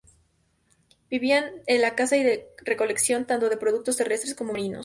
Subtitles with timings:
[1.11, 2.25] Vivían de la caza y
[2.65, 4.79] recolección, tanto de productos terrestres como marinos.